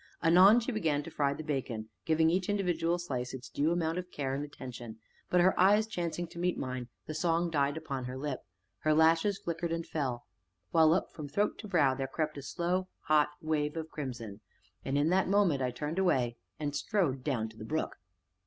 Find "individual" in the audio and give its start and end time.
2.49-2.97